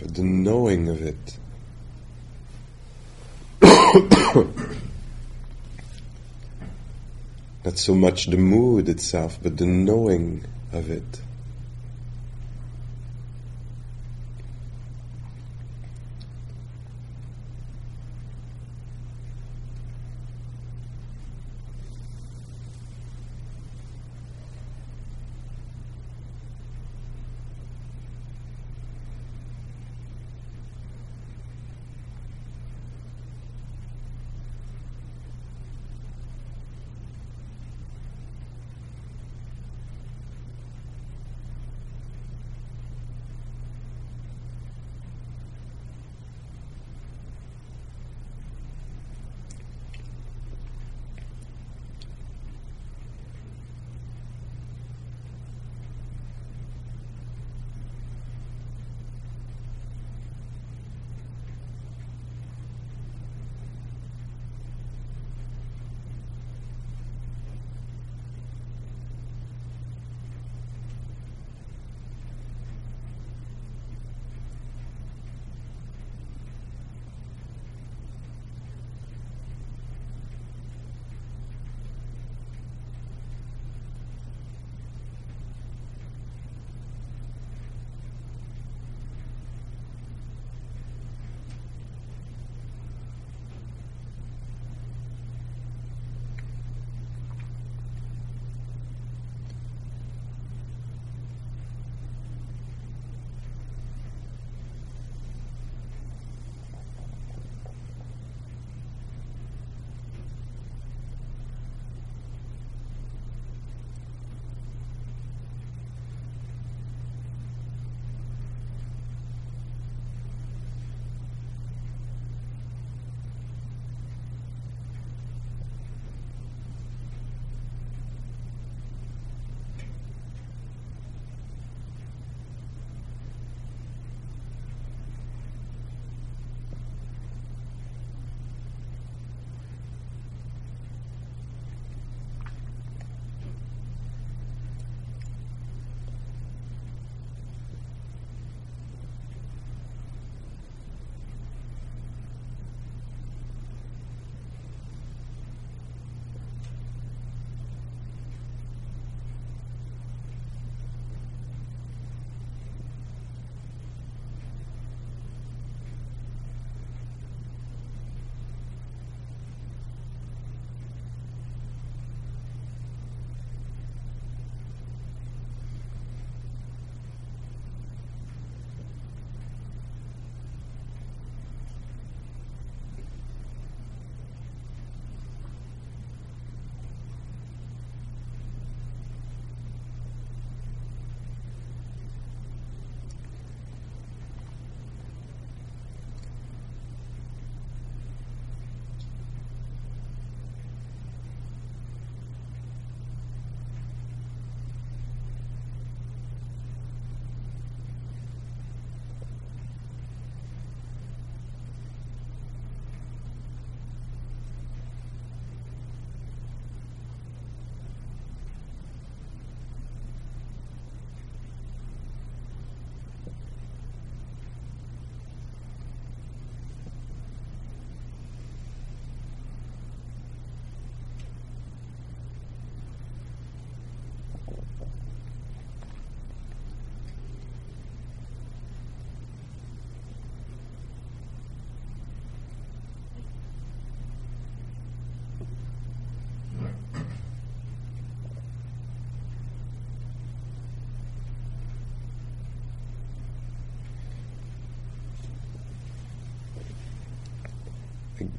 [0.00, 1.38] but the knowing of it.
[7.64, 11.20] Not so much the mood itself, but the knowing of it.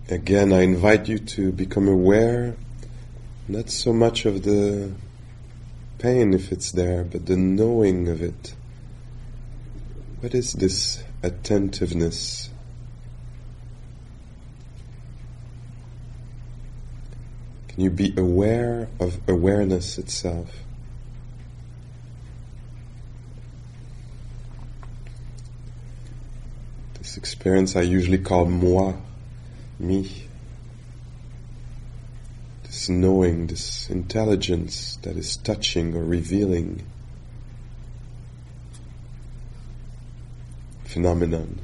[0.10, 2.56] Again, I invite you to become aware,
[3.48, 4.92] not so much of the
[5.98, 8.54] pain if it's there, but the knowing of it.
[10.20, 12.50] What is this attentiveness?
[17.70, 20.50] Can you be aware of awareness itself?
[27.00, 28.94] This experience I usually call moi,
[29.80, 30.28] me.
[32.64, 36.84] This knowing, this intelligence that is touching or revealing
[40.84, 41.60] phenomenon.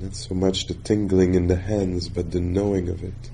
[0.00, 3.30] Not so much the tingling in the hands, but the knowing of it.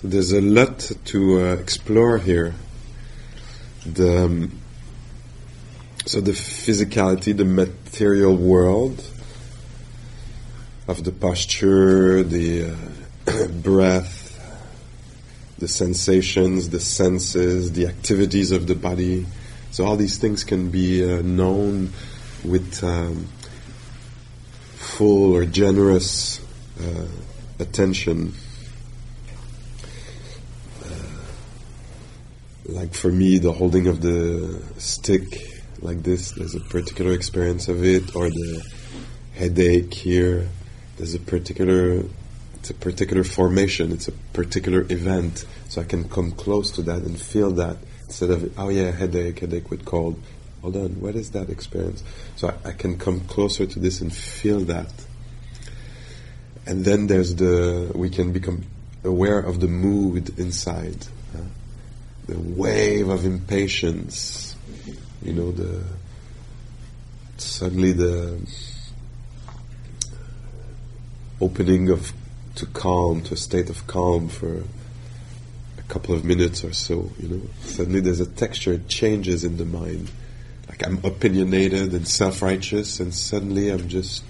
[0.00, 2.54] So there's a lot to uh, explore here.
[3.84, 4.60] The um,
[6.06, 9.04] so the physicality, the material world
[10.86, 12.70] of the posture, the
[13.26, 14.18] uh, breath,
[15.58, 19.26] the sensations, the senses, the activities of the body.
[19.70, 21.92] So all these things can be uh, known
[22.42, 23.26] with um,
[24.76, 26.40] full or generous
[26.80, 27.06] uh,
[27.58, 28.32] attention.
[30.82, 30.88] Uh,
[32.66, 37.84] like for me, the holding of the stick like this, there's a particular experience of
[37.84, 38.64] it, or the
[39.34, 40.48] headache here,
[40.96, 42.02] there's a particular
[42.54, 47.02] it's a particular formation, it's a particular event, so I can come close to that
[47.02, 47.76] and feel that
[48.06, 50.20] instead of oh yeah, headache, headache with cold.
[50.62, 52.02] Hold on, what is that experience?
[52.34, 54.92] So I, I can come closer to this and feel that.
[56.66, 58.64] And then there's the we can become
[59.04, 61.44] aware of the mood inside, huh?
[62.28, 64.54] The wave of impatience.
[65.22, 65.82] You know the
[67.38, 68.40] suddenly the
[71.40, 72.12] opening of
[72.56, 74.64] to calm, to a state of calm for
[75.78, 77.40] a couple of minutes or so, you know.
[77.60, 80.10] Suddenly there's a texture, it changes in the mind.
[80.68, 84.24] Like I'm opinionated and self-righteous and suddenly I'm just,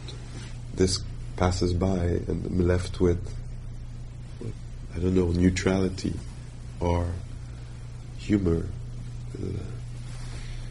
[0.75, 1.01] this
[1.37, 3.35] passes by and I'm left with,
[4.95, 6.13] I don't know, neutrality
[6.81, 7.07] or
[8.29, 8.67] humor.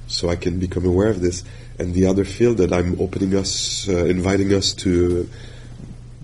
[0.08, 1.43] So I can become aware of this.
[1.80, 5.30] And the other field that I'm opening us, uh, inviting us to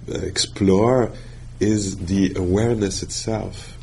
[0.07, 1.11] explore
[1.59, 3.77] is the awareness itself.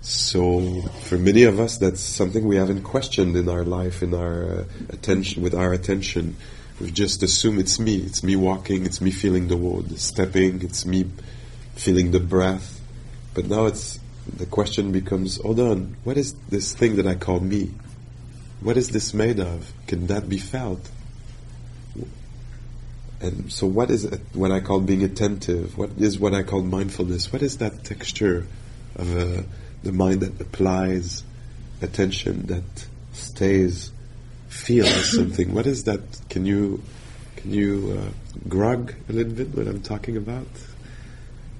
[0.00, 4.42] So, for many of us, that's something we haven't questioned in our life, in our
[4.42, 6.36] uh, attention, with our attention.
[6.80, 7.98] We've just assumed it's me.
[7.98, 8.84] It's me walking.
[8.84, 10.62] It's me feeling the wood, stepping.
[10.62, 11.08] It's me
[11.76, 12.80] feeling the breath.
[13.34, 17.40] But now it's the question becomes: Hold on, what is this thing that I call
[17.40, 17.72] me?
[18.60, 19.72] What is this made of?
[19.86, 20.88] Can that be felt?
[23.20, 25.78] And so, what is what I call being attentive?
[25.78, 27.32] What is what I call mindfulness?
[27.32, 28.46] What is that texture
[28.96, 29.42] of uh,
[29.84, 31.22] the mind that applies
[31.80, 33.92] attention, that stays,
[34.48, 35.54] feels something?
[35.54, 36.00] What is that?
[36.30, 36.82] Can you
[37.36, 40.48] can you uh, grok a little bit what I'm talking about?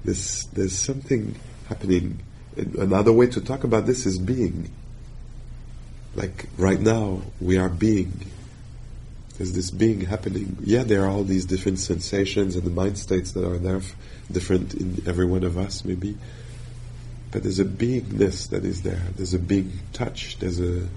[0.03, 1.39] This there's something
[1.69, 2.19] happening.
[2.57, 4.71] Another way to talk about this is being.
[6.15, 8.11] Like right now, we are being
[9.37, 10.57] there's this being happening.
[10.61, 13.95] Yeah, there are all these different sensations and the mind states that are there, f-
[14.31, 16.17] different in every one of us, maybe.
[17.31, 19.01] But there's a beingness that is there.
[19.15, 20.37] There's a big touch.
[20.37, 20.87] There's a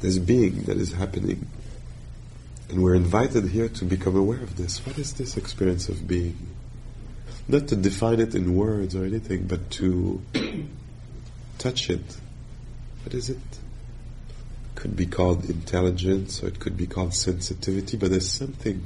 [0.00, 1.46] there's being that is happening,
[2.68, 4.84] and we're invited here to become aware of this.
[4.84, 6.55] What is this experience of being?
[7.48, 10.20] Not to define it in words or anything, but to
[11.58, 12.16] touch it.
[13.04, 13.38] What is it?
[14.76, 18.84] could be called intelligence or it could be called sensitivity, but there's something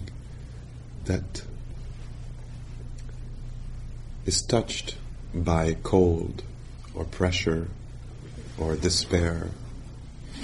[1.05, 1.43] that
[4.25, 4.97] is touched
[5.35, 6.43] by cold
[6.95, 7.69] or pressure
[8.57, 9.49] or despair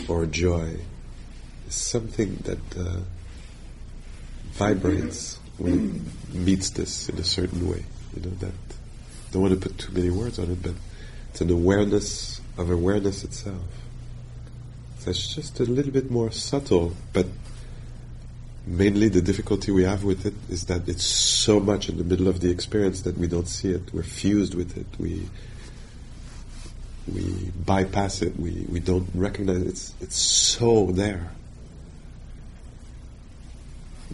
[0.09, 0.77] or joy.
[1.67, 3.01] It's something that uh,
[4.53, 7.85] vibrates when it meets this in a certain way.
[8.17, 8.53] You know that.
[9.33, 10.73] Don't want to put too many words on it, but
[11.31, 13.63] it's an awareness of awareness itself
[15.07, 17.27] that's just a little bit more subtle, but
[18.67, 22.27] mainly the difficulty we have with it is that it's so much in the middle
[22.27, 23.95] of the experience that we don't see it.
[23.95, 24.87] We're fused with it.
[24.99, 25.29] We
[27.07, 28.39] we bypass it.
[28.39, 29.69] We we don't recognize it.
[29.69, 31.31] it's it's so there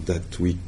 [0.05, 0.59] that we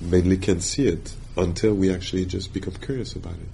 [0.00, 3.48] mainly can see it until we actually just become curious about it.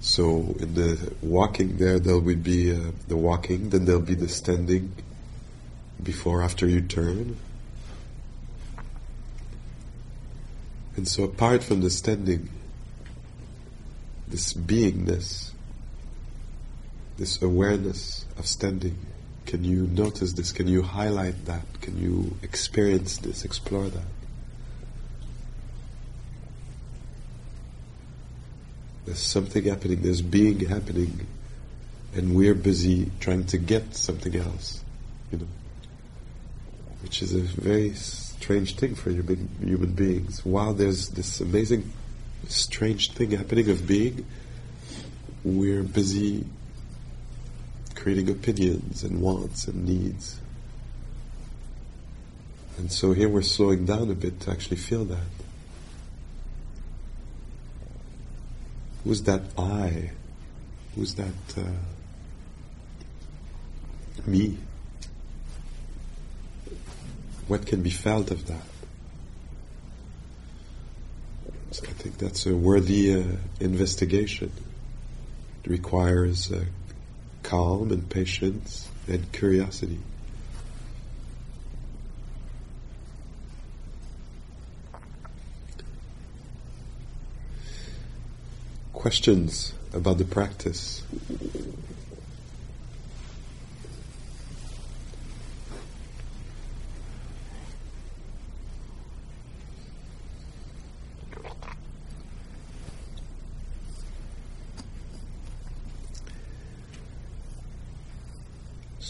[0.00, 4.28] So in the walking there, there will be uh, the walking, then there'll be the
[4.28, 4.92] standing
[6.02, 7.36] before, after you turn.
[10.96, 12.48] And so apart from the standing,
[14.28, 15.50] this beingness,
[17.16, 18.96] this awareness of standing,
[19.46, 20.52] can you notice this?
[20.52, 21.64] Can you highlight that?
[21.80, 24.02] Can you experience this, explore that?
[29.06, 31.26] There's something happening, there's being happening,
[32.14, 34.82] and we're busy trying to get something else,
[35.30, 35.46] you know.
[37.02, 40.44] Which is a very strange thing for human, human beings.
[40.44, 41.92] While there's this amazing,
[42.48, 44.26] strange thing happening of being,
[45.44, 46.44] we're busy
[47.96, 50.38] creating opinions and wants and needs.
[52.78, 55.18] And so here we're slowing down a bit to actually feel that.
[59.02, 60.10] Who's that I?
[60.94, 61.62] Who's that uh,
[64.26, 64.58] me?
[67.48, 68.66] What can be felt of that?
[71.70, 73.24] So I think that's a worthy uh,
[73.60, 74.52] investigation.
[75.64, 76.64] It requires uh,
[77.46, 80.00] calm and patience and curiosity.
[88.92, 91.04] Questions about the practice?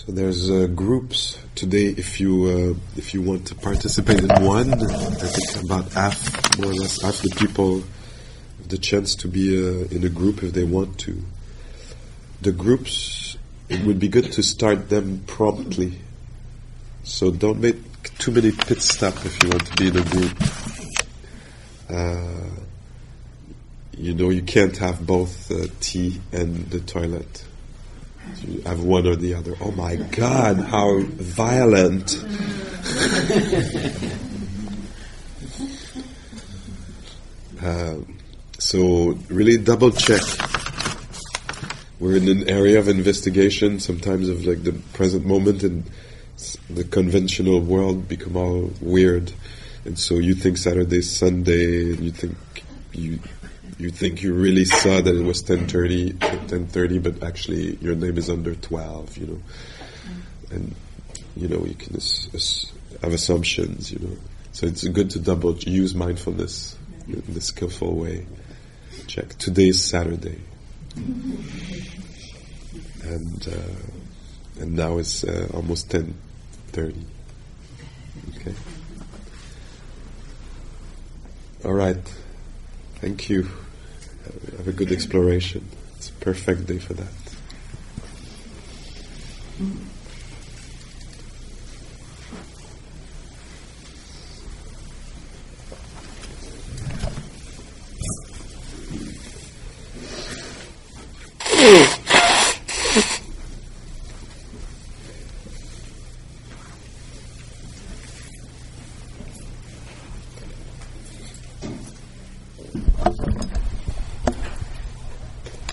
[0.09, 1.87] There's uh, groups today.
[1.87, 2.45] If you
[2.77, 7.03] uh, if you want to participate in one, I think about half, more or less
[7.03, 7.81] half the people
[8.59, 11.21] have the chance to be uh, in a group if they want to.
[12.41, 13.37] The groups,
[13.69, 15.99] it would be good to start them promptly.
[17.03, 17.77] So don't make
[18.19, 20.43] too many pit stops if you want to be in a group.
[21.89, 22.51] Uh,
[23.97, 27.45] you know, you can't have both uh, tea and the toilet.
[28.65, 29.55] Have one or the other.
[29.61, 32.17] Oh my God, how violent!
[37.63, 37.97] uh,
[38.59, 40.23] so really double check.
[41.99, 45.85] We're in an area of investigation, sometimes of like the present moment, and
[46.69, 49.33] the conventional world become all weird.
[49.85, 52.37] And so you think Saturday, Sunday, you think
[52.93, 53.19] you
[53.79, 58.31] you think you really saw that it was 10.30 10.30 but actually your name is
[58.31, 59.41] under 12 you know.
[60.51, 60.75] And
[61.37, 62.73] you know you can ass- ass-
[63.03, 64.17] have assumptions you know.
[64.53, 68.27] So it's good to double use mindfulness in a skillful way.
[69.07, 69.37] Check.
[69.39, 70.41] Today's saturday.
[73.03, 77.05] And uh, and now it's uh, almost 10.30
[78.35, 78.55] okay.
[81.65, 82.03] All right.
[82.97, 83.49] Thank you
[84.57, 85.69] have a good exploration.
[85.97, 87.13] It's a perfect day for that.
[89.61, 89.96] Mm.